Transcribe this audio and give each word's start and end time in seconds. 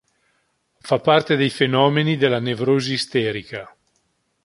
Fa 0.81 0.97
parte 0.99 1.35
dei 1.35 1.51
fenomeni 1.51 2.17
della 2.17 2.39
nevrosi 2.39 2.93
isterica. 2.93 3.77